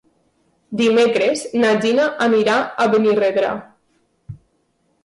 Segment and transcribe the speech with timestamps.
[0.79, 3.55] Dimecres na Gina anirà a Benirredrà.